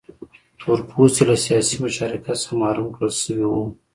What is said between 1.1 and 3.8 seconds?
له سیاسي مشارکت څخه محروم کړل شوي وو.